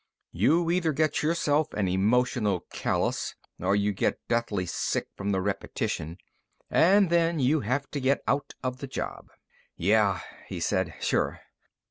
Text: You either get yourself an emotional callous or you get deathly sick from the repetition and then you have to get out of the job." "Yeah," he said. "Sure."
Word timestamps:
You 0.31 0.71
either 0.71 0.93
get 0.93 1.21
yourself 1.21 1.71
an 1.75 1.87
emotional 1.87 2.61
callous 2.73 3.35
or 3.59 3.75
you 3.75 3.93
get 3.93 4.17
deathly 4.27 4.65
sick 4.65 5.07
from 5.15 5.31
the 5.31 5.39
repetition 5.39 6.17
and 6.71 7.11
then 7.11 7.37
you 7.39 7.59
have 7.59 7.87
to 7.91 7.99
get 7.99 8.23
out 8.27 8.55
of 8.63 8.77
the 8.79 8.87
job." 8.87 9.27
"Yeah," 9.77 10.19
he 10.47 10.59
said. 10.59 10.95
"Sure." 11.01 11.41